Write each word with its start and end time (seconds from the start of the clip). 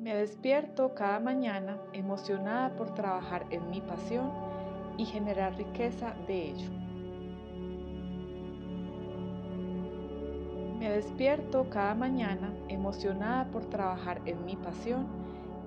Me 0.00 0.14
despierto 0.14 0.94
cada 0.94 1.20
mañana 1.20 1.76
emocionada 1.92 2.74
por 2.74 2.94
trabajar 2.94 3.44
en 3.50 3.68
mi 3.68 3.82
pasión 3.82 4.32
y 4.96 5.04
generar 5.04 5.54
riqueza 5.58 6.14
de 6.26 6.52
ello. 6.52 6.70
Me 10.78 10.88
despierto 10.88 11.68
cada 11.68 11.94
mañana 11.94 12.50
emocionada 12.70 13.50
por 13.50 13.66
trabajar 13.66 14.22
en 14.24 14.42
mi 14.46 14.56
pasión 14.56 15.06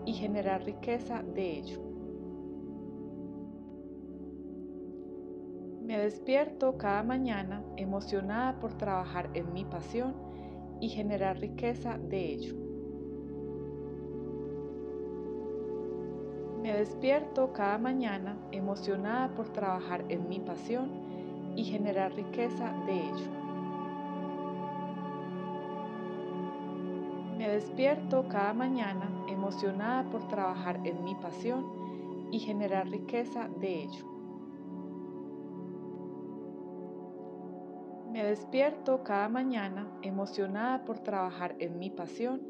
y 0.04 0.14
generar 0.14 0.64
riqueza 0.64 1.22
de 1.22 1.60
ello. 1.60 1.80
Me 5.84 6.00
despierto 6.00 6.76
cada 6.80 7.04
mañana 7.04 7.64
emocionada 7.78 8.60
por 8.60 8.74
trabajar 8.80 9.30
en 9.36 9.54
mi 9.54 9.64
pasión 9.64 10.16
y 10.82 10.90
generar 10.90 11.38
riqueza 11.38 12.00
de 12.00 12.34
ello. 12.34 12.63
Me 16.64 16.72
despierto 16.72 17.52
cada 17.52 17.78
mañana 17.78 18.38
emocionada 18.54 19.28
por 19.36 19.50
trabajar 19.52 20.06
en 20.08 20.30
mi 20.30 20.40
pasión 20.40 21.54
y 21.58 21.66
generar 21.66 22.14
riqueza 22.14 22.72
de 22.86 23.02
ello. 23.02 23.32
Me 27.38 27.50
despierto 27.50 28.30
cada 28.30 28.54
mañana 28.54 29.12
emocionada 29.28 30.10
por 30.10 30.26
trabajar 30.30 30.80
en 30.86 31.04
mi 31.04 31.16
pasión 31.16 31.66
y 32.32 32.40
generar 32.40 32.88
riqueza 32.88 33.50
de 33.60 33.84
ello. 33.84 34.06
Me 38.10 38.24
despierto 38.24 39.04
cada 39.04 39.28
mañana 39.28 39.86
emocionada 40.02 40.86
por 40.86 41.00
trabajar 41.00 41.58
en 41.60 41.78
mi 41.78 41.90
pasión 41.90 42.42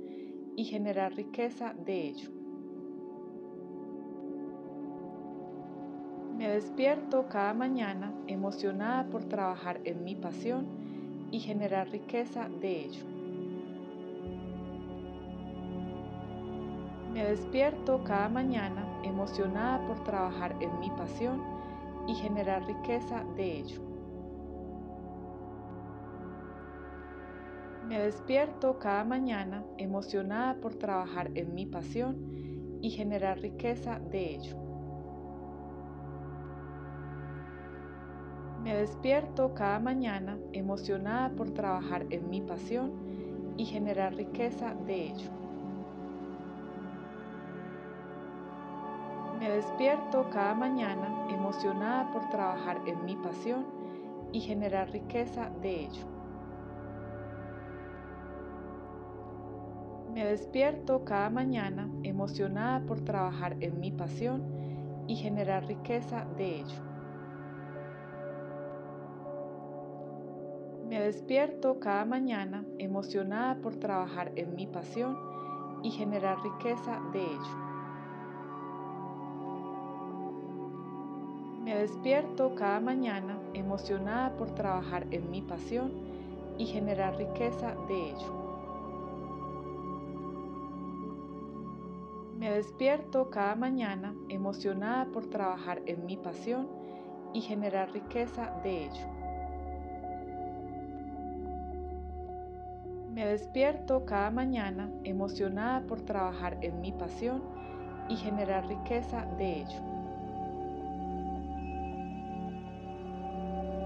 y 0.56 0.66
generar 0.66 1.16
riqueza 1.16 1.74
de 1.74 2.10
ello. 2.10 2.33
Me 6.44 6.50
despierto 6.50 7.30
cada 7.30 7.54
mañana 7.54 8.12
emocionada 8.28 9.06
por 9.06 9.24
trabajar 9.24 9.80
en 9.86 10.04
mi 10.04 10.14
pasión 10.14 10.68
y 11.32 11.40
generar 11.40 11.90
riqueza 11.90 12.50
de 12.60 12.82
ello. 12.82 13.06
Me 17.14 17.24
despierto 17.24 18.04
cada 18.04 18.28
mañana 18.28 18.86
emocionada 19.06 19.88
por 19.88 20.04
trabajar 20.04 20.54
en 20.60 20.78
mi 20.82 20.90
pasión 20.90 21.42
y 22.08 22.16
generar 22.16 22.66
riqueza 22.68 23.24
de 23.38 23.60
ello. 23.60 23.82
Me 27.88 28.00
despierto 28.00 28.80
cada 28.80 29.06
mañana 29.06 29.64
emocionada 29.78 30.56
por 30.56 30.76
trabajar 30.76 31.32
en 31.36 31.56
mi 31.56 31.66
pasión 31.66 32.80
y 32.82 32.90
generar 32.90 33.40
riqueza 33.40 34.00
de 34.00 34.36
ello. 34.36 34.63
Me 38.64 38.74
despierto 38.74 39.54
cada 39.54 39.78
mañana 39.78 40.38
emocionada 40.54 41.30
por 41.36 41.52
trabajar 41.52 42.06
en 42.12 42.30
mi 42.30 42.40
pasión 42.40 42.94
y 43.58 43.66
generar 43.66 44.16
riqueza 44.16 44.74
de 44.74 45.08
ello. 45.08 45.30
Me 49.38 49.50
despierto 49.50 50.30
cada 50.30 50.56
mañana 50.56 51.28
emocionada 51.30 52.10
por 52.14 52.30
trabajar 52.30 52.80
en 52.86 53.04
mi 53.04 53.18
pasión 53.18 53.66
y 54.32 54.40
generar 54.40 54.90
riqueza 54.92 55.50
de 55.62 55.82
ello. 55.82 56.08
Me 60.14 60.24
despierto 60.24 61.04
cada 61.04 61.30
mañana 61.30 61.90
emocionada 62.04 62.80
por 62.86 63.02
trabajar 63.02 63.58
en 63.60 63.82
mi 63.82 63.92
pasión 63.92 64.42
y 65.06 65.18
generar 65.18 65.66
riqueza 65.66 66.26
de 66.38 66.62
ello. 66.62 66.93
Me 70.94 71.00
despierto 71.00 71.80
cada 71.80 72.06
mañana 72.06 72.64
emocionada 72.78 73.60
por 73.62 73.78
trabajar 73.78 74.32
en 74.36 74.54
mi 74.54 74.68
pasión 74.68 75.18
y 75.82 75.90
generar 75.90 76.38
riqueza 76.44 77.02
de 77.12 77.24
ello. 77.24 77.58
Me 81.64 81.74
despierto 81.74 82.54
cada 82.54 82.80
mañana 82.80 83.40
emocionada 83.56 84.38
por 84.38 84.52
trabajar 84.52 85.08
en 85.10 85.32
mi 85.32 85.42
pasión 85.42 85.92
y 86.60 86.68
generar 86.68 87.18
riqueza 87.18 87.74
de 87.88 88.12
ello. 88.12 88.34
Me 92.38 92.52
despierto 92.52 93.32
cada 93.32 93.56
mañana 93.56 94.14
emocionada 94.30 95.06
por 95.06 95.26
trabajar 95.26 95.82
en 95.88 96.06
mi 96.06 96.18
pasión 96.18 96.70
y 97.34 97.42
generar 97.42 97.92
riqueza 97.92 98.62
de 98.64 98.86
ello. 98.86 99.13
Me 103.14 103.28
despierto 103.28 104.06
cada 104.06 104.32
mañana 104.32 104.90
emocionada 105.04 105.82
por 105.82 106.02
trabajar 106.02 106.58
en 106.62 106.82
mi 106.82 106.92
pasión 106.92 107.44
y 108.10 108.16
generar 108.16 108.68
riqueza 108.68 109.28
de 109.38 109.62
ello. 109.62 109.84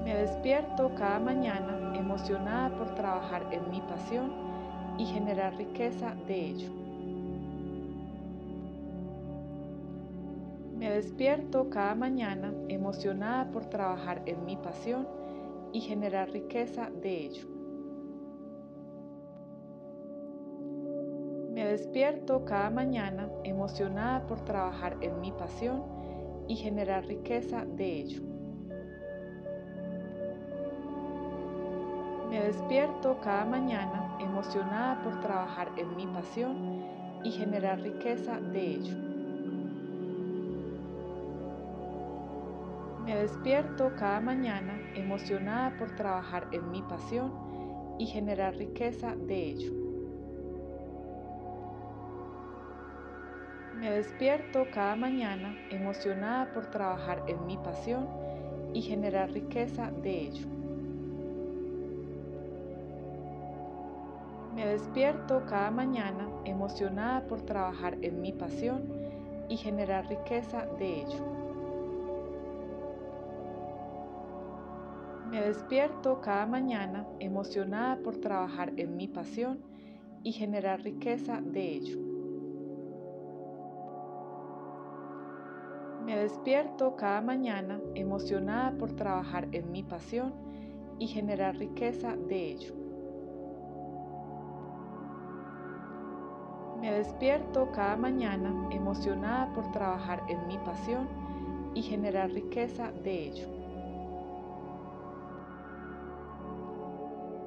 Me 0.05 0.15
despierto 0.15 0.95
cada 0.95 1.19
mañana 1.19 1.91
emocionada 1.93 2.69
por 2.77 2.95
trabajar 2.95 3.47
en 3.51 3.69
mi 3.69 3.81
pasión 3.81 4.31
y 4.97 5.05
generar 5.05 5.57
riqueza 5.57 6.15
de 6.25 6.45
ello. 6.45 6.71
Me 10.77 10.89
despierto 10.89 11.69
cada 11.69 11.95
mañana 11.95 12.53
emocionada 12.69 13.51
por 13.51 13.65
trabajar 13.65 14.21
en 14.25 14.45
mi 14.45 14.55
pasión 14.55 15.05
y 15.73 15.81
generar 15.81 16.29
riqueza 16.29 16.89
de 17.01 17.25
ello. 17.25 17.56
Despierto 21.77 22.43
cada 22.43 22.71
mañana 22.71 23.29
emocionada 23.43 24.25
por 24.25 24.43
trabajar 24.43 24.97
en 25.01 25.21
mi 25.21 25.31
pasión 25.31 25.83
y 26.47 26.55
generar 26.55 27.05
riqueza 27.05 27.65
de 27.65 27.99
ello. 27.99 28.21
Me 32.31 32.41
despierto 32.41 33.19
cada 33.21 33.45
mañana 33.45 34.17
emocionada 34.19 35.03
por 35.03 35.19
trabajar 35.19 35.71
en 35.77 35.95
mi 35.95 36.07
pasión 36.07 36.83
y 37.23 37.29
generar 37.29 37.79
riqueza 37.79 38.39
de 38.39 38.65
ello. 38.65 38.97
Me 43.05 43.17
despierto 43.17 43.91
cada 43.99 44.19
mañana 44.19 44.79
emocionada 44.95 45.77
por 45.77 45.95
trabajar 45.95 46.47
en 46.53 46.71
mi 46.71 46.81
pasión 46.81 47.31
y 47.99 48.07
generar 48.07 48.55
riqueza 48.55 49.15
de 49.15 49.44
ello. 49.44 49.87
Me 53.88 53.94
despierto 53.94 54.68
cada 54.70 54.98
mañana 54.98 55.56
emocionada 55.70 56.52
por 56.52 56.70
trabajar 56.70 57.24
en 57.25 57.46
mi 57.46 57.56
pasión 57.56 58.06
y 58.74 58.81
generar 58.81 59.31
riqueza 59.31 59.92
de 59.92 60.24
ello. 60.24 60.46
Me 64.53 64.66
despierto 64.66 65.46
cada 65.46 65.72
mañana 65.72 66.28
emocionada 66.44 67.25
por 67.30 67.44
trabajar 67.44 67.98
en 68.02 68.20
mi 68.20 68.34
pasión 68.34 68.84
y 69.48 69.56
generar 69.56 70.06
riqueza 70.09 70.66
de 70.78 71.04
ello. 71.04 71.25
Me 75.31 75.40
despierto 75.40 76.19
cada 76.19 76.46
mañana 76.46 77.08
emocionada 77.22 77.96
por 78.04 78.18
trabajar 78.18 78.74
en 78.75 78.98
mi 78.98 79.08
pasión 79.08 79.62
y 80.24 80.34
generar 80.34 80.81
riqueza 80.81 81.40
de 81.40 81.69
ello. 81.72 82.06
Me 86.07 86.15
despierto 86.15 86.95
cada 86.95 87.19
mañana 87.19 87.81
emocionada 87.94 88.71
por 88.77 88.94
trabajar 88.94 89.50
en 89.51 89.69
mi 89.74 89.83
pasión 89.83 90.33
y 91.00 91.07
generar 91.07 91.57
riqueza 91.57 92.15
de 92.15 92.51
ello. 92.51 92.74
Me 96.80 96.94
despierto 96.94 97.74
cada 97.74 97.98
mañana 97.98 98.69
emocionada 98.71 99.51
por 99.54 99.69
trabajar 99.74 100.24
en 100.30 100.48
mi 100.48 100.57
pasión 100.59 101.09
y 101.74 101.81
generar 101.81 102.31
riqueza 102.31 102.94
de 103.04 103.27
ello. 103.27 103.50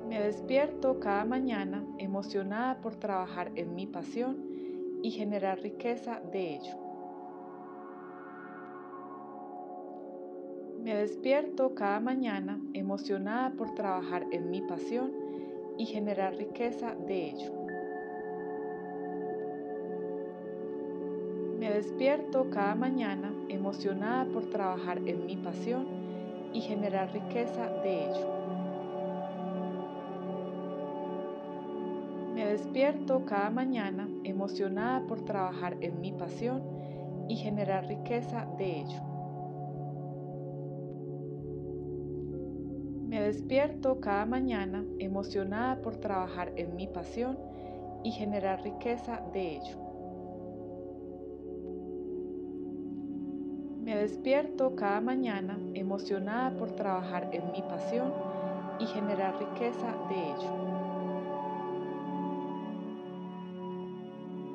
Me 0.07 0.21
despierto 0.21 1.01
cada 1.01 1.25
mañana 1.25 1.83
emocionada 1.97 2.79
por 2.83 2.95
trabajar 2.97 3.53
en 3.55 3.75
mi 3.75 3.87
pasión 3.87 4.37
y 5.03 5.13
generar 5.13 5.61
riqueza 5.61 6.21
de 6.31 6.57
ello. 6.57 6.90
Me 10.83 10.95
despierto 10.95 11.75
cada 11.75 12.01
mañana 12.01 12.61
emocionada 12.73 13.51
por 13.51 13.75
trabajar 13.75 14.27
en 14.33 14.51
mi 14.51 14.63
pasión 14.63 15.13
y 15.79 15.87
generar 15.87 16.35
riqueza 16.37 16.95
de 16.95 17.31
ello. 17.31 17.61
despierto 21.81 22.51
cada 22.51 22.75
mañana 22.75 23.33
emocionada 23.49 24.27
por 24.27 24.51
trabajar 24.51 24.99
en 25.07 25.25
mi 25.25 25.37
pasión 25.37 25.87
y 26.53 26.61
generar 26.61 27.13
riqueza 27.13 27.69
de 27.83 28.05
ello. 28.05 28.29
Me 32.35 32.45
despierto 32.47 33.25
cada 33.25 33.51
mañana 33.51 34.09
emocionada 34.25 35.07
por 35.07 35.25
trabajar 35.25 35.77
en 35.81 36.01
mi 36.01 36.13
pasión 36.13 36.63
y 37.29 37.37
generar 37.37 37.87
riqueza 37.87 38.47
de 38.59 38.81
ello. 38.81 39.10
Me 43.11 43.21
despierto 43.21 43.99
cada 43.99 44.25
mañana 44.25 44.85
emocionada 45.01 45.83
por 45.83 45.97
trabajar 45.97 46.53
en 46.55 46.77
mi 46.77 46.87
pasión 46.87 47.37
y 48.05 48.13
generar 48.13 48.63
riqueza 48.63 49.21
de 49.33 49.57
ello. 49.57 49.77
Me 53.83 53.97
despierto 53.97 54.77
cada 54.77 55.01
mañana 55.01 55.59
emocionada 55.75 56.57
por 56.57 56.71
trabajar 56.77 57.31
en 57.33 57.51
mi 57.51 57.63
pasión 57.63 58.13
y 58.79 58.87
generar 58.87 59.37
riqueza 59.41 59.93
de 60.09 60.31
ello. 60.31 60.55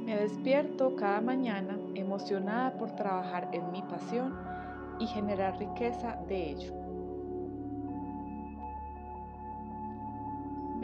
Me 0.05 0.15
despierto 0.15 0.95
cada 0.95 1.19
mañana 1.19 1.77
emocionada 1.93 2.77
por 2.77 2.95
trabajar 2.95 3.49
en 3.51 3.69
mi 3.73 3.81
pasión 3.81 4.33
y 4.97 5.07
generar 5.07 5.59
riqueza 5.59 6.17
de 6.29 6.51
ello. 6.51 6.84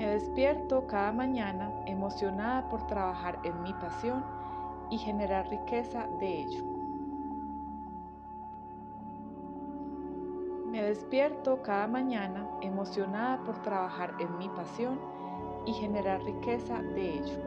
Me 0.02 0.08
despierto 0.08 0.88
cada 0.88 1.12
mañana 1.12 1.72
emocionada 1.86 2.68
por 2.70 2.88
trabajar 2.88 3.38
en 3.44 3.62
mi 3.62 3.72
pasión 3.72 4.26
y 4.90 4.98
generar 4.98 5.48
riqueza 5.48 6.08
de 6.20 6.40
ello. 6.40 6.66
Me 10.72 10.82
despierto 10.82 11.62
cada 11.62 11.86
mañana 11.86 12.48
emocionada 12.64 13.44
por 13.44 13.62
trabajar 13.62 14.16
en 14.20 14.40
mi 14.40 14.50
pasión 14.50 15.00
y 15.68 15.74
generar 15.74 16.24
riqueza 16.24 16.82
de 16.82 17.20
ello. 17.20 17.38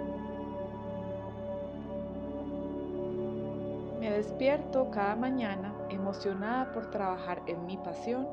Me 3.99 4.13
despierto 4.13 4.93
cada 4.93 5.17
mañana 5.17 5.75
emocionada 5.91 6.73
por 6.73 6.89
trabajar 6.93 7.43
en 7.49 7.67
mi 7.67 7.77
pasión 7.79 8.29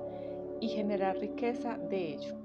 y 0.59 0.67
generar 0.67 1.17
riqueza 1.17 1.75
de 1.79 2.13
ello. 2.13 2.40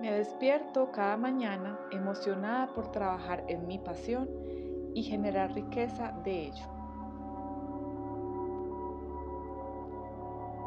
Me 0.00 0.10
despierto 0.10 0.90
cada 0.92 1.18
mañana 1.18 1.78
emocionada 1.90 2.68
por 2.68 2.90
trabajar 2.90 3.44
en 3.48 3.66
mi 3.66 3.78
pasión 3.78 4.30
y 4.94 5.02
generar 5.02 5.52
riqueza 5.52 6.12
de 6.24 6.46
ello. 6.46 6.64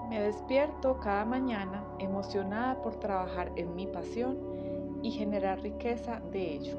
Me 0.08 0.22
despierto 0.22 1.00
cada 1.00 1.26
mañana 1.26 1.84
emocionada 1.98 2.80
por 2.84 2.98
trabajar 2.98 3.52
en 3.56 3.74
mi 3.74 3.88
pasión 3.88 4.38
y 5.02 5.10
generar 5.10 5.60
riqueza 5.62 6.22
de 6.32 6.54
ello. 6.54 6.78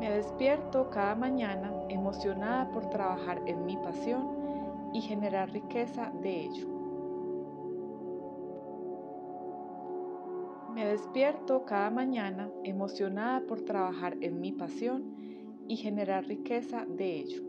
Me 0.00 0.10
despierto 0.10 0.88
cada 0.88 1.14
mañana 1.14 1.70
emocionada 1.90 2.70
por 2.70 2.88
trabajar 2.88 3.42
en 3.44 3.66
mi 3.66 3.76
pasión 3.76 4.26
y 4.94 5.02
generar 5.02 5.50
riqueza 5.50 6.10
de 6.22 6.44
ello. 6.44 6.77
Me 10.78 10.86
despierto 10.86 11.64
cada 11.64 11.90
mañana 11.90 12.48
emocionada 12.62 13.40
por 13.40 13.62
trabajar 13.62 14.16
en 14.20 14.40
mi 14.40 14.52
pasión 14.52 15.12
y 15.66 15.74
generar 15.74 16.24
riqueza 16.24 16.84
de 16.86 17.16
ello. 17.16 17.42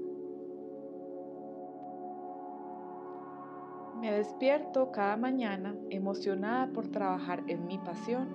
Me 4.01 4.11
despierto 4.11 4.91
cada 4.91 5.15
mañana 5.15 5.75
emocionada 5.91 6.73
por 6.73 6.87
trabajar 6.87 7.43
en 7.45 7.67
mi 7.67 7.77
pasión 7.77 8.29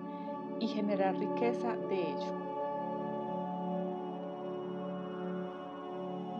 y 0.60 0.68
generar 0.68 1.18
riqueza 1.18 1.74
de 1.88 2.00
ello. 2.00 2.32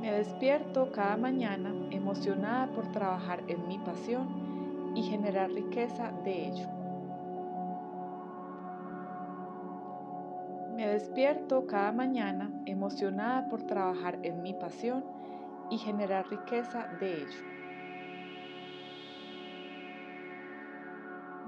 Me 0.01 0.13
despierto 0.13 0.93
cada 0.93 1.17
mañana 1.17 1.75
emocionada 1.91 2.71
por 2.71 2.87
trabajar 2.93 3.43
en 3.49 3.67
mi 3.67 3.81
pasión 3.81 4.93
y 4.95 5.03
generar 5.03 5.51
riqueza 5.51 6.13
de 6.23 6.47
ello. 6.51 6.74
Me 10.75 10.89
despierto 10.89 11.67
cada 11.69 11.93
mañana 11.93 12.51
emocionada 12.67 13.49
por 13.49 13.63
trabajar 13.63 14.19
en 14.25 14.43
mi 14.43 14.55
pasión 14.55 15.05
y 15.71 15.79
generar 15.79 16.29
riqueza 16.29 16.89
de 16.99 17.23
ello. 17.23 17.45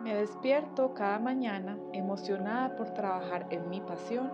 Me 0.05 0.15
despierto 0.15 0.95
cada 0.95 1.19
mañana 1.19 1.77
emocionada 1.93 2.77
por 2.77 2.95
trabajar 2.95 3.49
en 3.51 3.69
mi 3.69 3.81
pasión 3.81 4.31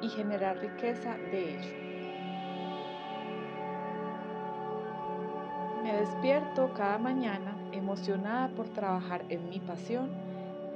y 0.00 0.08
generar 0.08 0.58
riqueza 0.58 1.16
de 1.32 1.56
ello. 1.56 1.74
Me 5.82 5.92
despierto 5.96 6.72
cada 6.76 6.98
mañana 6.98 7.56
emocionada 7.72 8.46
por 8.50 8.68
trabajar 8.68 9.24
en 9.28 9.48
mi 9.48 9.58
pasión 9.58 10.08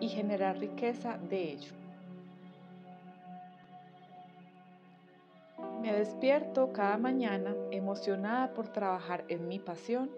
y 0.01 0.09
generar 0.09 0.59
riqueza 0.59 1.19
de 1.19 1.53
ello. 1.53 1.84
Me 5.85 5.93
despierto 5.93 6.73
cada 6.73 6.97
mañana 6.97 7.55
emocionada 7.71 8.55
por 8.55 8.69
trabajar 8.69 9.27
en 9.29 9.47
mi 9.49 9.59
pasión 9.59 10.11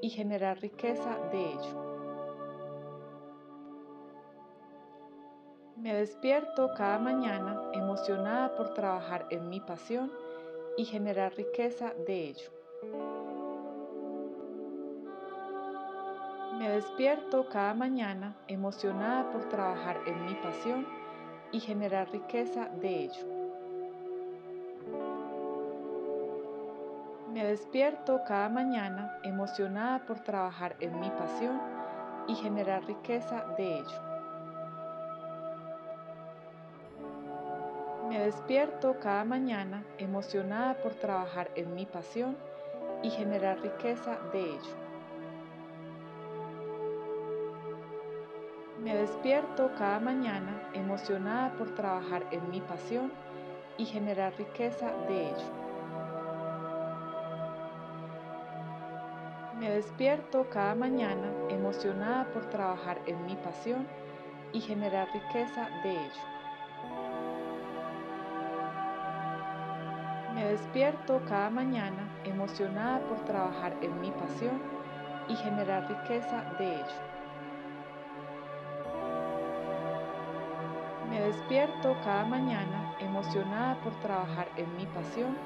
y 0.00 0.08
generar 0.08 0.60
riqueza 0.60 1.18
de 1.32 1.46
ello. 1.46 2.54
Me 5.76 5.92
despierto 5.94 6.70
cada 6.76 7.00
mañana 7.00 7.60
emocionada 7.72 8.54
por 8.54 8.72
trabajar 8.72 9.26
en 9.30 9.48
mi 9.48 9.58
pasión 9.58 10.12
y 10.76 10.84
generar 10.84 11.34
riqueza 11.34 11.92
de 12.06 12.28
ello. 12.28 12.50
Me 16.56 16.70
despierto 16.70 17.48
cada 17.48 17.74
mañana 17.74 18.36
emocionada 18.46 19.28
por 19.32 19.48
trabajar 19.48 19.98
en 20.06 20.24
mi 20.24 20.34
pasión 20.36 20.86
y 21.50 21.58
generar 21.58 22.12
riqueza 22.12 22.68
de 22.80 23.06
ello. 23.06 23.39
Me 27.32 27.44
despierto 27.44 28.22
cada 28.26 28.48
mañana 28.48 29.16
emocionada 29.22 30.00
por 30.04 30.18
trabajar 30.18 30.74
en 30.80 30.98
mi 30.98 31.10
pasión 31.10 31.60
y 32.26 32.34
generar 32.34 32.84
riqueza 32.84 33.44
de 33.56 33.78
ello. 33.78 34.02
Me 38.08 38.18
despierto 38.18 38.96
cada 38.98 39.22
mañana 39.24 39.84
emocionada 39.98 40.74
por 40.82 40.94
trabajar 40.94 41.52
en 41.54 41.72
mi 41.72 41.86
pasión 41.86 42.36
y 43.04 43.10
generar 43.10 43.60
riqueza 43.60 44.18
de 44.32 44.40
ello. 44.40 44.74
Me 48.82 48.96
despierto 48.96 49.70
cada 49.78 50.00
mañana 50.00 50.68
emocionada 50.72 51.52
por 51.52 51.76
trabajar 51.76 52.26
en 52.32 52.50
mi 52.50 52.60
pasión 52.60 53.12
y 53.78 53.84
generar 53.84 54.36
riqueza 54.36 54.90
de 55.06 55.28
ello. 55.28 55.69
Me 59.70 59.76
despierto 59.76 60.50
cada 60.50 60.74
mañana 60.74 61.30
emocionada 61.48 62.24
por 62.32 62.50
trabajar 62.50 63.00
en 63.06 63.24
mi 63.24 63.36
pasión 63.36 63.86
y 64.52 64.60
generar 64.60 65.06
riqueza 65.12 65.68
de 65.84 65.92
ello. 65.92 66.22
Me 70.34 70.44
despierto 70.44 71.22
cada 71.28 71.50
mañana 71.50 72.10
emocionada 72.24 72.98
por 73.06 73.24
trabajar 73.24 73.76
en 73.80 74.00
mi 74.00 74.10
pasión 74.10 74.60
y 75.28 75.36
generar 75.36 75.88
riqueza 75.88 76.42
de 76.58 76.74
ello. 76.74 77.00
Me 81.08 81.20
despierto 81.20 81.96
cada 82.02 82.24
mañana 82.24 82.96
emocionada 82.98 83.80
por 83.82 83.92
trabajar 84.00 84.48
en 84.56 84.76
mi 84.76 84.86
pasión 84.86 85.38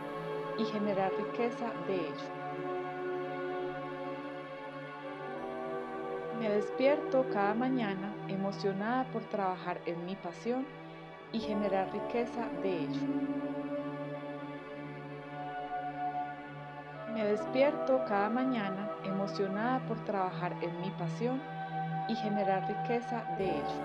y 0.57 0.65
generar 0.65 1.13
riqueza 1.13 1.75
de 1.87 1.95
ello. 2.07 2.84
Me 6.45 6.51
despierto 6.51 7.25
cada 7.33 7.55
mañana 7.55 8.15
emocionada 8.29 9.05
por 9.05 9.23
trabajar 9.31 9.81
en 9.87 10.05
mi 10.05 10.15
pasión 10.15 10.67
y 11.33 11.41
generar 11.41 11.91
riqueza 11.91 12.51
de 12.63 12.81
ello. 12.81 13.01
Me 17.15 17.25
despierto 17.25 18.05
cada 18.07 18.29
mañana 18.29 18.91
emocionada 19.05 19.79
por 19.87 20.05
trabajar 20.05 20.55
en 20.61 20.79
mi 20.83 20.91
pasión 20.91 21.41
y 22.09 22.15
generar 22.15 22.69
riqueza 22.69 23.25
de 23.39 23.49
ello. 23.49 23.83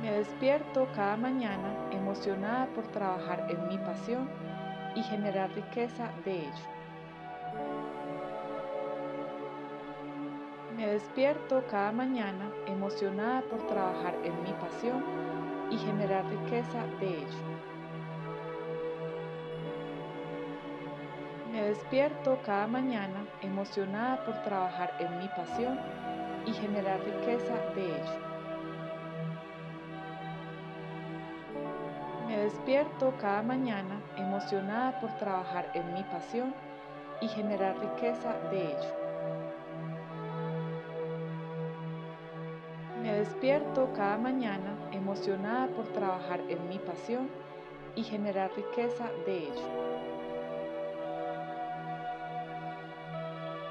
Me 0.00 0.12
despierto 0.12 0.88
cada 0.94 1.18
mañana 1.18 1.74
emocionada 1.90 2.68
por 2.74 2.86
trabajar 2.86 3.48
en 3.50 3.68
mi 3.68 3.76
pasión 3.76 4.30
y 4.94 5.02
generar 5.02 5.50
riqueza 5.50 6.10
de 6.24 6.38
ello. 6.38 6.75
Me 10.76 10.86
despierto 10.88 11.64
cada 11.70 11.90
mañana 11.90 12.52
emocionada 12.66 13.40
por 13.40 13.66
trabajar 13.66 14.14
en 14.22 14.42
mi 14.42 14.52
pasión 14.52 15.02
y 15.70 15.78
generar 15.78 16.26
riqueza 16.26 16.84
de 17.00 17.16
ello. 17.16 17.46
Me 21.50 21.62
despierto 21.62 22.38
cada 22.44 22.66
mañana 22.66 23.24
emocionada 23.40 24.22
por 24.26 24.42
trabajar 24.42 24.92
en 24.98 25.18
mi 25.18 25.28
pasión 25.28 25.80
y 26.44 26.52
generar 26.52 27.00
riqueza 27.00 27.54
de 27.74 27.86
ello. 27.86 28.20
Me 32.26 32.36
despierto 32.36 33.14
cada 33.18 33.42
mañana 33.42 33.98
emocionada 34.18 35.00
por 35.00 35.10
trabajar 35.16 35.70
en 35.72 35.94
mi 35.94 36.02
pasión 36.02 36.54
y 37.22 37.28
generar 37.28 37.78
riqueza 37.78 38.34
de 38.50 38.72
ello. 38.72 38.95
Despierto 43.46 43.88
cada 43.94 44.18
mañana 44.18 44.76
emocionada 44.90 45.68
por 45.68 45.86
trabajar 45.92 46.40
en 46.48 46.68
mi 46.68 46.80
pasión 46.80 47.30
y 47.94 48.02
generar 48.02 48.50
riqueza 48.56 49.08
de 49.24 49.38
ello. 49.44 49.68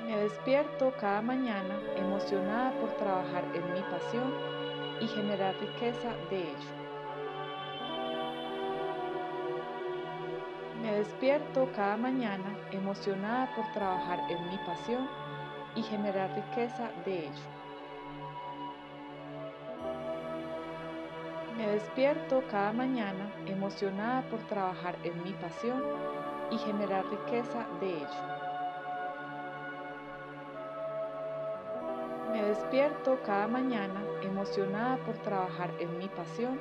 Me 0.05 0.15
despierto 0.15 0.93
cada 0.97 1.21
mañana 1.21 1.77
emocionada 1.97 2.71
por 2.79 2.89
trabajar 2.91 3.43
en 3.53 3.73
mi 3.73 3.81
pasión 3.91 4.33
y 5.01 5.07
generar 5.07 5.53
riqueza 5.59 6.13
de 6.29 6.43
ello. 6.43 6.71
Me 10.81 10.91
despierto 10.93 11.67
cada 11.75 11.97
mañana 11.97 12.57
emocionada 12.71 13.53
por 13.53 13.69
trabajar 13.73 14.21
en 14.31 14.41
mi 14.47 14.57
pasión 14.59 15.09
y 15.75 15.83
generar 15.83 16.33
riqueza 16.33 16.91
de 17.03 17.25
ello. 17.25 17.64
Me 21.65 21.71
despierto 21.71 22.43
cada 22.51 22.71
mañana 22.73 23.33
emocionada 23.47 24.21
por 24.29 24.39
trabajar 24.41 24.95
en 25.03 25.23
mi 25.23 25.31
pasión 25.33 25.81
y 26.51 26.59
generar 26.59 27.03
riqueza 27.09 27.65
de 27.79 27.89
ello. 27.89 28.21
Me 32.31 32.43
despierto 32.43 33.17
cada 33.25 33.47
mañana 33.47 33.99
emocionada 34.21 34.97
por 34.97 35.17
trabajar 35.17 35.71
en 35.79 35.97
mi 35.97 36.07
pasión 36.07 36.59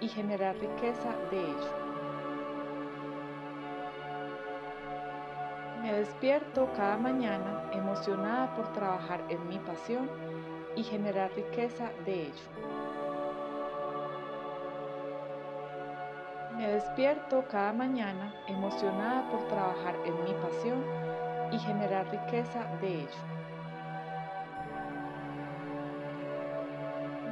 y 0.00 0.08
generar 0.08 0.56
riqueza 0.56 1.14
de 1.30 1.38
ello. 1.38 1.72
Me 5.82 5.92
despierto 5.92 6.66
cada 6.74 6.96
mañana 6.96 7.70
emocionada 7.74 8.56
por 8.56 8.72
trabajar 8.72 9.22
en 9.28 9.46
mi 9.48 9.58
pasión 9.58 10.08
y 10.76 10.82
generar 10.82 11.30
riqueza 11.36 11.90
de 12.06 12.22
ello. 12.22 12.89
Me 16.60 16.68
despierto 16.68 17.42
cada 17.50 17.72
mañana 17.72 18.34
emocionada 18.46 19.26
por 19.30 19.48
trabajar 19.48 19.96
en 20.04 20.24
mi 20.24 20.34
pasión 20.34 20.84
y 21.50 21.58
generar 21.58 22.06
riqueza 22.10 22.66
de 22.82 22.96
ello. 22.96 23.22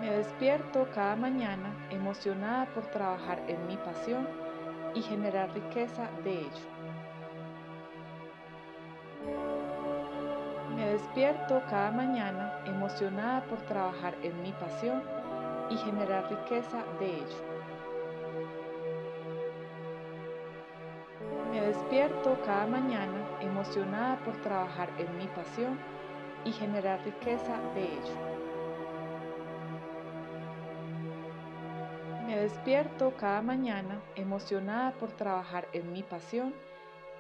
Me 0.01 0.11
despierto 0.13 0.89
cada 0.95 1.15
mañana 1.15 1.75
emocionada 1.91 2.65
por 2.73 2.85
trabajar 2.87 3.43
en 3.49 3.67
mi 3.67 3.77
pasión 3.77 4.27
y 4.95 5.03
generar 5.03 5.53
riqueza 5.53 6.09
de 6.25 6.39
ello. 6.39 6.69
Me 10.75 10.87
despierto 10.87 11.61
cada 11.69 11.91
mañana 11.91 12.63
emocionada 12.65 13.43
por 13.43 13.61
trabajar 13.67 14.15
en 14.23 14.41
mi 14.41 14.53
pasión 14.53 15.03
y 15.69 15.77
generar 15.77 16.31
riqueza 16.31 16.83
de 16.99 17.17
ello. 17.17 17.58
Despierto 21.89 22.39
cada 22.45 22.67
mañana 22.67 23.27
emocionada 23.41 24.23
por 24.23 24.37
trabajar 24.43 24.91
en 24.99 25.17
mi 25.17 25.27
pasión 25.27 25.79
y 26.45 26.53
generar 26.53 27.03
riqueza 27.03 27.59
de 27.75 27.85
ello. 27.85 28.15
Me 32.27 32.37
despierto 32.37 33.17
cada 33.17 33.41
mañana 33.41 34.03
emocionada 34.17 34.93
por 34.99 35.13
trabajar 35.13 35.67
en 35.73 35.91
mi 35.91 36.03
pasión 36.03 36.53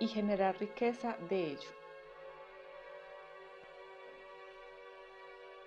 y 0.00 0.06
generar 0.06 0.58
riqueza 0.60 1.16
de 1.30 1.52
ello. 1.52 1.70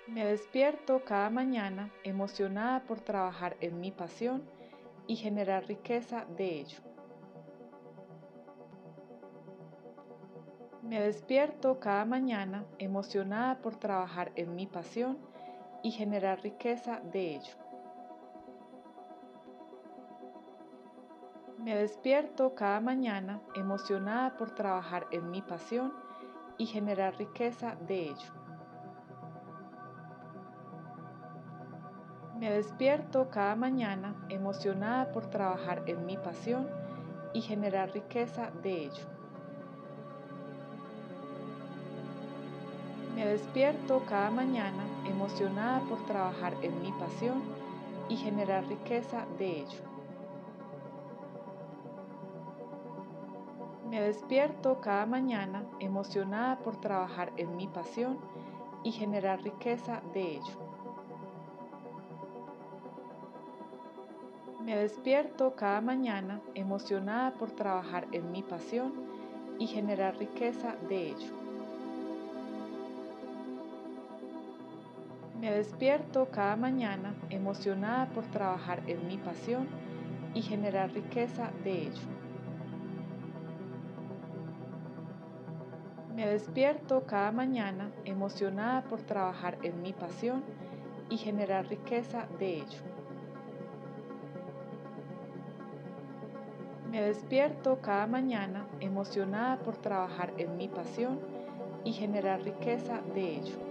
Me 0.05 0.25
despierto 0.25 1.03
cada 1.03 1.31
mañana 1.31 1.89
emocionada 2.03 2.83
por 2.83 3.01
trabajar 3.01 3.57
en 3.61 3.81
mi 3.81 3.89
pasión 3.89 4.43
y 5.07 5.15
generar 5.15 5.65
riqueza 5.65 6.25
de 6.37 6.59
ello. 6.59 6.90
Me 10.91 10.99
despierto 10.99 11.79
cada 11.79 12.03
mañana 12.03 12.65
emocionada 12.77 13.61
por 13.61 13.77
trabajar 13.77 14.33
en 14.35 14.55
mi 14.55 14.67
pasión 14.67 15.19
y 15.83 15.91
generar 15.91 16.41
riqueza 16.41 16.99
de 17.13 17.35
ello. 17.35 17.53
Me 21.59 21.77
despierto 21.77 22.55
cada 22.55 22.81
mañana 22.81 23.39
emocionada 23.55 24.35
por 24.35 24.51
trabajar 24.53 25.07
en 25.11 25.31
mi 25.31 25.41
pasión 25.41 25.93
y 26.57 26.65
generar 26.65 27.15
riqueza 27.17 27.77
de 27.87 28.09
ello. 28.09 28.33
Me 32.37 32.51
despierto 32.51 33.29
cada 33.29 33.55
mañana 33.55 34.13
emocionada 34.27 35.09
por 35.13 35.27
trabajar 35.27 35.83
en 35.85 36.05
mi 36.05 36.17
pasión 36.17 36.67
y 37.31 37.39
generar 37.39 37.93
riqueza 37.93 38.51
de 38.61 38.87
ello. 38.87 39.20
Me 43.21 43.27
despierto 43.27 44.01
cada 44.09 44.31
mañana 44.31 44.83
emocionada 45.05 45.81
por 45.81 46.03
trabajar 46.07 46.55
en 46.63 46.81
mi 46.81 46.91
pasión 46.91 47.43
y 48.09 48.17
generar 48.17 48.65
riqueza 48.65 49.27
de 49.37 49.59
ello. 49.59 49.83
Me 53.91 54.01
despierto 54.01 54.81
cada 54.81 55.05
mañana 55.05 55.63
emocionada 55.79 56.57
por 56.63 56.81
trabajar 56.81 57.31
en 57.37 57.55
mi 57.55 57.67
pasión 57.67 58.17
y 58.83 58.91
generar 58.91 59.43
riqueza 59.43 60.01
de 60.15 60.37
ello. 60.37 60.57
Me 64.65 64.75
despierto 64.75 65.55
cada 65.55 65.79
mañana 65.79 66.41
emocionada 66.55 67.35
por 67.35 67.51
trabajar 67.51 68.07
en 68.13 68.31
mi 68.31 68.41
pasión 68.41 68.93
y 69.59 69.67
generar 69.67 70.17
riqueza 70.17 70.75
de 70.89 71.09
ello. 71.09 71.40
Me 75.41 75.49
despierto 75.49 76.29
cada 76.29 76.55
mañana 76.55 77.15
emocionada 77.31 78.05
por 78.11 78.23
trabajar 78.25 78.83
en 78.85 79.07
mi 79.07 79.17
pasión 79.17 79.67
y 80.35 80.43
generar 80.43 80.93
riqueza 80.93 81.49
de 81.63 81.81
ello. 81.87 82.01
Me 86.15 86.27
despierto 86.27 87.07
cada 87.07 87.31
mañana 87.31 87.89
emocionada 88.05 88.83
por 88.83 89.01
trabajar 89.01 89.57
en 89.63 89.81
mi 89.81 89.93
pasión 89.93 90.43
y 91.09 91.17
generar 91.17 91.65
riqueza 91.67 92.27
de 92.37 92.57
ello. 92.57 92.83
Me 96.91 97.01
despierto 97.01 97.79
cada 97.81 98.05
mañana 98.05 98.67
emocionada 98.79 99.57
por 99.57 99.75
trabajar 99.77 100.33
en 100.37 100.55
mi 100.55 100.67
pasión 100.67 101.19
y 101.83 101.93
generar 101.93 102.43
riqueza 102.43 103.01
de 103.15 103.37
ello. 103.37 103.70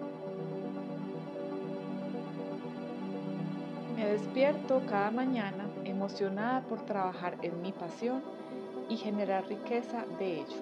Me 4.00 4.06
despierto 4.06 4.80
cada 4.88 5.10
mañana 5.10 5.68
emocionada 5.84 6.62
por 6.62 6.86
trabajar 6.86 7.36
en 7.42 7.60
mi 7.60 7.70
pasión 7.70 8.22
y 8.88 8.96
generar 8.96 9.46
riqueza 9.46 10.06
de 10.18 10.36
ello. 10.40 10.56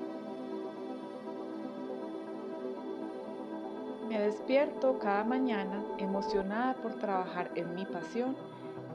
Me 4.08 4.18
despierto 4.18 4.98
cada 4.98 5.22
mañana 5.22 5.84
emocionada 5.98 6.74
por 6.82 6.94
trabajar 6.94 7.52
en 7.54 7.76
mi 7.76 7.86
pasión 7.86 8.36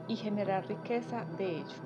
y 0.08 0.16
generar 0.16 0.66
riqueza 0.66 1.24
de 1.38 1.60
ello. 1.60 1.80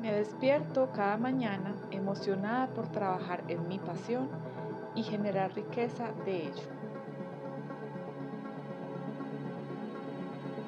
Me 0.00 0.14
despierto 0.14 0.88
cada 0.94 1.18
mañana 1.18 1.74
emocionada 1.90 2.68
por 2.68 2.88
trabajar 2.88 3.44
en 3.48 3.68
mi 3.68 3.78
pasión 3.78 4.30
y 4.94 5.02
generar 5.02 5.52
riqueza 5.54 6.12
de 6.24 6.44
ello. 6.44 6.76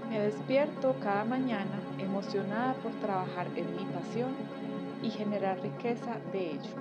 Me 0.09 0.19
despierto 0.21 0.95
cada 1.03 1.25
mañana 1.27 1.81
emocionada 1.99 2.73
por 2.75 2.93
trabajar 2.93 3.47
en 3.57 3.77
mi 3.77 3.85
pasión 3.85 4.35
y 5.03 5.11
generar 5.11 5.61
riqueza 5.61 6.17
de 6.33 6.53
ello. 6.53 6.75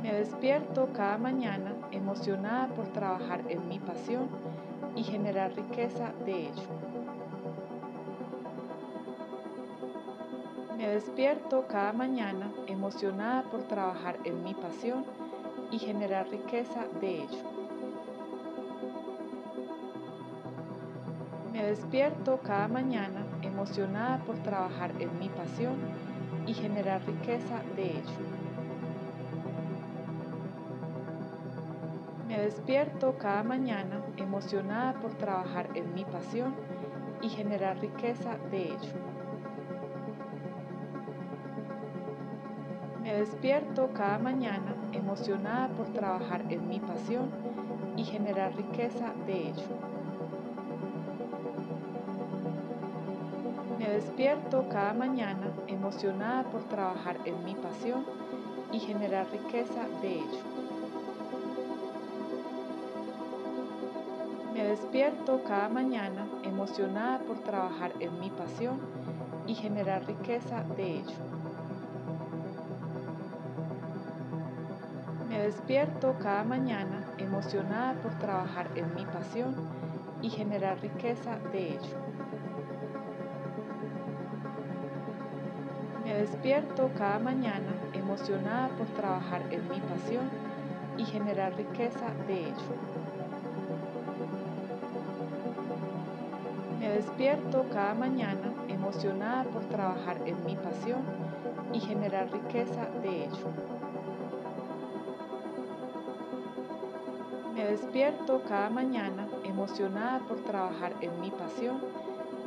Me 0.00 0.12
despierto 0.12 0.90
cada 0.92 1.18
mañana 1.18 1.74
emocionada 1.90 2.68
por 2.68 2.86
trabajar 2.92 3.42
en 3.48 3.68
mi 3.68 3.80
pasión 3.80 4.28
y 4.94 5.02
generar 5.02 5.52
riqueza 5.56 6.12
de 6.24 6.42
ello. 6.42 6.68
Me 10.78 10.88
despierto 10.88 11.66
cada 11.66 11.92
mañana 11.92 12.52
emocionada 12.68 13.42
por 13.42 13.64
trabajar 13.64 14.18
en 14.22 14.44
mi 14.44 14.54
pasión 14.54 15.04
y 15.72 15.80
generar 15.80 16.28
riqueza 16.28 16.86
de 17.00 17.22
ello. 17.22 17.55
Despierto 21.66 22.38
cada 22.44 22.68
mañana 22.68 23.26
emocionada 23.42 24.18
por 24.18 24.36
trabajar 24.38 24.92
en 25.00 25.18
mi 25.18 25.28
pasión 25.28 25.74
y 26.46 26.54
generar 26.54 27.04
riqueza 27.04 27.60
de 27.74 27.90
ello. 27.90 28.36
Me 32.28 32.38
despierto 32.38 33.18
cada 33.18 33.42
mañana 33.42 34.00
emocionada 34.16 34.92
por 35.00 35.14
trabajar 35.14 35.70
en 35.74 35.92
mi 35.92 36.04
pasión 36.04 36.54
y 37.20 37.30
generar 37.30 37.80
riqueza 37.80 38.36
de 38.50 38.66
ello. 38.66 38.94
Me 43.02 43.12
despierto 43.12 43.90
cada 43.92 44.18
mañana 44.18 44.76
emocionada 44.92 45.68
por 45.70 45.86
trabajar 45.92 46.44
en 46.48 46.68
mi 46.68 46.78
pasión 46.78 47.30
y 47.96 48.04
generar 48.04 48.54
riqueza 48.54 49.12
de 49.26 49.48
ello. 49.48 49.85
Despierto 54.16 54.66
cada 54.70 54.94
mañana 54.94 55.52
emocionada 55.66 56.44
por 56.44 56.62
trabajar 56.62 57.18
en 57.26 57.44
mi 57.44 57.54
pasión 57.54 58.02
y 58.72 58.80
generar 58.80 59.30
riqueza 59.30 59.86
de 60.00 60.14
ello. 60.14 60.42
Me 64.54 64.64
despierto 64.64 65.42
cada 65.46 65.68
mañana 65.68 66.26
emocionada 66.44 67.18
por 67.18 67.40
trabajar 67.40 67.92
en 68.00 68.18
mi 68.18 68.30
pasión 68.30 68.80
y 69.46 69.54
generar 69.54 70.06
riqueza 70.06 70.62
de 70.62 70.92
ello. 70.92 71.18
Me 75.28 75.42
despierto 75.42 76.16
cada 76.22 76.42
mañana 76.42 77.04
emocionada 77.18 77.92
por 78.00 78.18
trabajar 78.18 78.70
en 78.76 78.94
mi 78.94 79.04
pasión 79.04 79.54
y 80.22 80.30
generar 80.30 80.80
riqueza 80.80 81.36
de 81.52 81.74
ello. 81.74 82.05
Despierto 86.26 86.90
cada 86.98 87.20
mañana 87.20 87.72
emocionada 87.92 88.68
por 88.70 88.88
trabajar 88.88 89.42
en 89.52 89.68
mi 89.68 89.78
pasión 89.78 90.28
y 90.98 91.04
generar 91.04 91.54
riqueza 91.54 92.10
de 92.26 92.48
ello. 92.48 92.74
Me 96.80 96.88
despierto 96.88 97.64
cada 97.72 97.94
mañana 97.94 98.52
emocionada 98.66 99.44
por 99.44 99.66
trabajar 99.66 100.20
en 100.26 100.44
mi 100.44 100.56
pasión 100.56 101.04
y 101.72 101.78
generar 101.78 102.28
riqueza 102.32 102.86
de 103.02 103.26
ello. 103.26 103.48
Me 107.54 107.66
despierto 107.66 108.42
cada 108.48 108.68
mañana 108.68 109.28
emocionada 109.44 110.18
por 110.26 110.42
trabajar 110.42 110.92
en 111.00 111.20
mi 111.20 111.30
pasión 111.30 111.80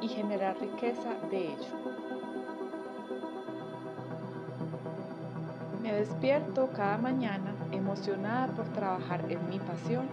y 0.01 0.09
generar 0.09 0.59
riqueza 0.59 1.13
de 1.31 1.53
ello. 1.53 2.18
Despierto 5.99 6.69
cada 6.73 6.97
mañana 6.97 7.53
emocionada 7.73 8.47
por 8.47 8.65
trabajar 8.69 9.25
en 9.27 9.49
mi 9.49 9.59
pasión 9.59 10.07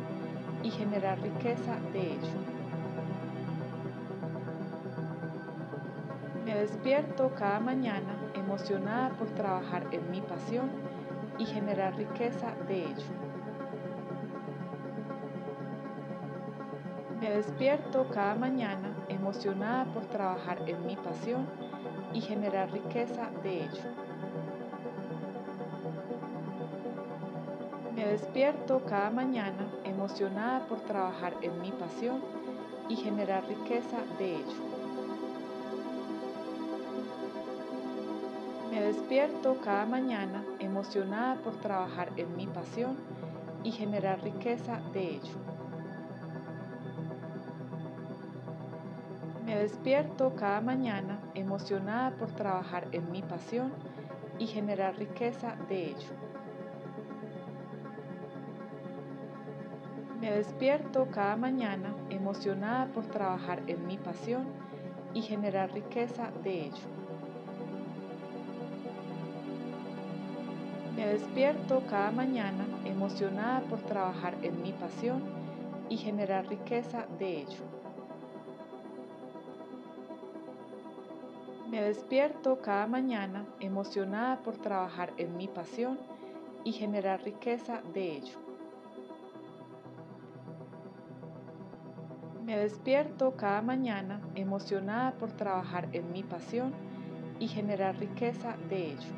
y 0.64 0.70
generar 0.70 1.20
riqueza 1.20 1.77
de 1.92 2.01
ello. 2.14 2.38
Me 6.44 6.57
despierto 6.57 7.33
cada 7.38 7.61
mañana 7.61 8.16
emocionada 8.35 9.11
por 9.11 9.29
trabajar 9.29 9.87
en 9.92 10.11
mi 10.11 10.20
pasión 10.22 10.70
y 11.38 11.46
generar 11.46 11.94
riqueza 11.94 12.53
de 12.66 12.87
ello. 12.87 13.07
Me 17.20 17.31
despierto 17.31 18.09
cada 18.12 18.35
mañana 18.35 18.92
emocionada 19.09 19.85
por 19.85 20.05
trabajar 20.07 20.59
en 20.66 20.85
mi 20.85 20.96
pasión 20.96 21.46
y 22.12 22.20
generar 22.22 22.72
riqueza 22.72 23.31
de 23.44 23.66
ello. 23.66 23.83
Me 27.97 28.05
despierto 28.05 28.83
cada 28.85 29.09
mañana 29.09 29.67
emocionada 29.83 30.67
por 30.67 30.81
trabajar 30.81 31.33
en 31.41 31.63
mi 31.63 31.73
pasión 31.73 32.21
y 32.91 32.97
generar 32.97 33.49
riqueza 33.49 33.97
de 34.19 34.35
ello. 34.35 34.57
Me 38.71 38.83
despierto 38.83 39.57
cada 39.65 39.87
mañana 39.87 40.45
emocionada 40.59 41.37
por 41.37 41.55
trabajar 41.63 42.13
en 42.19 42.37
mi 42.37 42.47
pasión 42.47 42.99
y 43.65 43.73
generar 43.73 44.23
riqueza 44.23 44.79
de 44.93 45.13
ello. 45.13 45.39
Me 49.47 49.57
despierto 49.57 50.35
cada 50.35 50.61
mañana 50.61 51.19
emocionada 51.33 52.11
por 52.11 52.29
trabajar 52.33 52.89
en 52.93 53.11
mi 53.11 53.23
pasión 53.23 53.73
y 54.39 54.47
generar 54.49 54.99
riqueza 54.99 55.57
de 55.71 55.93
ello. 55.93 56.26
Me 60.27 60.33
despierto 60.33 61.07
cada 61.12 61.37
mañana 61.37 61.95
emocionada 62.11 62.87
por 62.87 63.05
trabajar 63.07 63.62
en 63.69 63.87
mi 63.87 63.97
pasión 63.97 64.45
y 65.15 65.23
generar 65.23 65.73
riqueza 65.73 66.33
de 66.43 66.65
ello. 66.65 66.89
Me 70.97 71.07
despierto 71.07 71.81
cada 71.89 72.11
mañana 72.11 72.67
emocionada 72.85 73.61
por 73.71 73.79
trabajar 73.83 74.35
en 74.43 74.61
mi 74.62 74.73
pasión 74.73 75.23
y 75.89 75.97
generar 75.97 76.49
riqueza 76.49 77.07
de 77.21 77.43
ello. 77.43 77.65
Me 81.71 81.83
despierto 81.83 82.61
cada 82.61 82.89
mañana 82.89 83.47
emocionada 83.61 84.41
por 84.43 84.57
trabajar 84.57 85.12
en 85.19 85.37
mi 85.37 85.47
pasión 85.47 86.01
y 86.65 86.73
generar 86.73 87.23
riqueza 87.23 87.81
de 87.95 88.17
ello. 88.17 88.46
Me 92.47 92.57
despierto 92.57 93.33
cada 93.37 93.61
mañana 93.61 94.21
emocionada 94.37 95.11
por 95.15 95.33
trabajar 95.33 95.89
en 95.93 96.13
mi 96.13 96.23
pasión 96.23 96.73
y 97.41 97.49
generar 97.49 97.99
riqueza 97.99 98.55
de 98.71 98.93
ello. 98.93 99.11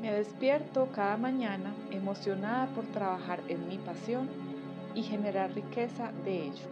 Me 0.00 0.12
despierto 0.12 0.90
cada 0.94 1.16
mañana 1.16 1.74
emocionada 1.90 2.66
por 2.68 2.84
trabajar 2.92 3.40
en 3.48 3.66
mi 3.66 3.78
pasión 3.78 4.28
y 4.94 5.02
generar 5.02 5.52
riqueza 5.52 6.12
de 6.24 6.44
ello. 6.44 6.68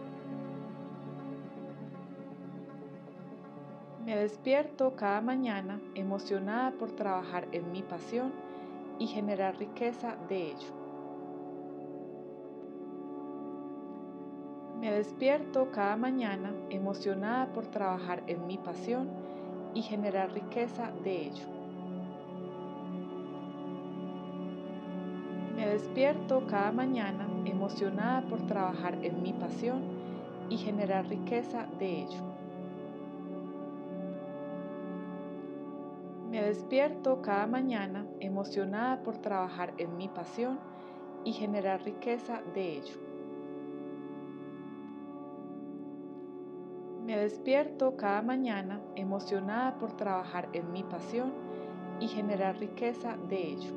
Me 4.05 4.15
despierto 4.15 4.95
cada 4.95 5.19
mañana 5.19 5.81
emocionada 5.93 6.71
por 6.71 6.93
trabajar 6.93 7.49
en 7.51 7.69
mi 7.73 7.81
pasión 7.81 8.31
y 8.97 9.07
generar 9.07 9.57
riqueza 9.57 10.15
de 10.29 10.51
ello. 10.51 10.84
Me 14.85 14.91
despierto 14.91 15.71
cada 15.71 15.97
mañana 15.97 16.53
emocionada 16.69 17.51
por 17.53 17.65
trabajar 17.65 18.21
en 18.27 18.45
mi 18.45 18.59
pasión 18.59 19.09
y 19.73 19.81
generar 19.81 20.31
riqueza 20.31 20.91
de 21.03 21.21
ello. 21.23 21.47
Me 25.55 25.65
despierto 25.65 26.45
cada 26.45 26.71
mañana 26.71 27.27
emocionada 27.45 28.27
por 28.27 28.45
trabajar 28.45 29.03
en 29.03 29.23
mi 29.23 29.33
pasión 29.33 29.81
y 30.51 30.57
generar 30.57 31.07
riqueza 31.07 31.65
de 31.79 32.03
ello. 32.03 32.23
Me 36.29 36.43
despierto 36.43 37.23
cada 37.23 37.47
mañana 37.47 38.05
emocionada 38.19 39.01
por 39.01 39.17
trabajar 39.17 39.73
en 39.79 39.97
mi 39.97 40.09
pasión 40.09 40.59
y 41.23 41.33
generar 41.33 41.81
riqueza 41.81 42.43
de 42.53 42.73
ello. 42.73 43.04
Me 47.05 47.15
despierto 47.15 47.95
cada 47.97 48.23
mañana 48.23 48.81
emocionada 48.95 49.77
por 49.77 49.95
trabajar 49.95 50.49
en 50.53 50.71
mi 50.71 50.81
pasión 50.81 51.31
y 51.99 52.07
generar 52.07 52.57
riqueza 52.57 53.15
de 53.29 53.51
ello. 53.51 53.75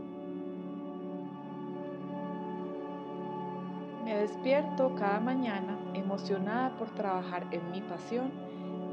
Me 4.02 4.16
despierto 4.16 4.94
cada 4.94 5.20
mañana 5.20 5.78
emocionada 5.92 6.74
por 6.78 6.88
trabajar 6.94 7.46
en 7.50 7.70
mi 7.70 7.82
pasión 7.82 8.32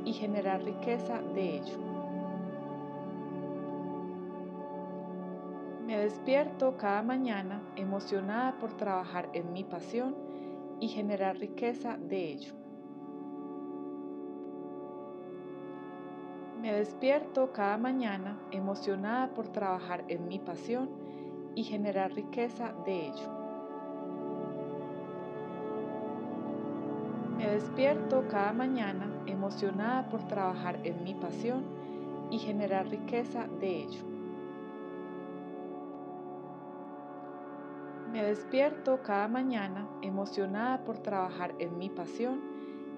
y 0.03 0.11
generar 0.11 0.61
riqueza 0.61 1.21
de 1.33 1.55
ello. 1.55 1.77
Me 5.87 5.97
despierto 5.97 6.75
cada 6.75 7.01
mañana 7.03 7.61
emocionada 7.77 8.59
por 8.59 8.75
trabajar 8.75 9.29
en 9.31 9.53
mi 9.53 9.63
pasión 9.63 10.13
y 10.81 10.89
generar 10.89 11.37
riqueza 11.37 11.95
de 11.95 12.33
ello. 12.33 12.64
Me 16.65 16.73
despierto 16.73 17.51
cada 17.51 17.77
mañana 17.77 18.39
emocionada 18.49 19.27
por 19.35 19.49
trabajar 19.49 20.03
en 20.07 20.27
mi 20.27 20.39
pasión 20.39 20.89
y 21.53 21.63
generar 21.63 22.11
riqueza 22.11 22.73
de 22.83 23.05
ello. 23.05 23.29
Me 27.37 27.51
despierto 27.51 28.27
cada 28.31 28.51
mañana 28.51 29.07
emocionada 29.27 30.09
por 30.09 30.27
trabajar 30.27 30.79
en 30.83 31.03
mi 31.03 31.13
pasión 31.13 31.63
y 32.31 32.39
generar 32.39 32.87
riqueza 32.87 33.45
de 33.59 33.83
ello. 33.83 34.03
Me 38.11 38.23
despierto 38.23 39.03
cada 39.03 39.27
mañana 39.27 39.87
emocionada 40.01 40.83
por 40.83 40.97
trabajar 40.97 41.53
en 41.59 41.77
mi 41.77 41.89
pasión 41.91 42.41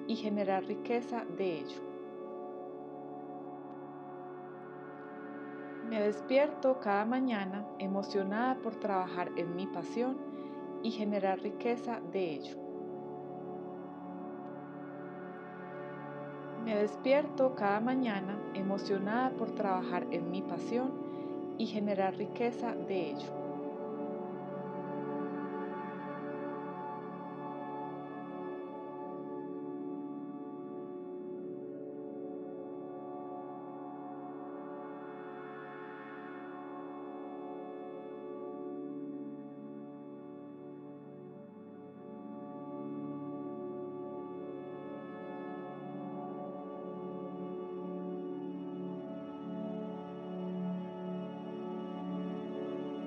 y 0.08 0.15
generar 0.15 0.63
riqueza 0.63 1.25
de 1.38 1.60
ello. 1.60 1.87
Me 5.89 6.02
despierto 6.02 6.82
cada 6.82 7.06
mañana 7.06 7.65
emocionada 7.80 8.56
por 8.56 8.76
trabajar 8.76 9.32
en 9.38 9.56
mi 9.56 9.67
pasión 9.67 10.17
y 10.84 10.91
generar 10.91 11.39
riqueza 11.39 12.02
de 12.12 12.34
ello. 12.34 12.58
Me 16.65 16.76
despierto 16.76 17.56
cada 17.56 17.80
mañana 17.80 18.38
emocionada 18.54 19.30
por 19.30 19.52
trabajar 19.52 20.06
en 20.12 20.30
mi 20.30 20.41
pasión 20.41 20.91
y 21.58 21.67
generar 21.67 22.17
riqueza 22.17 22.76
de 22.76 23.12
ello. 23.12 23.37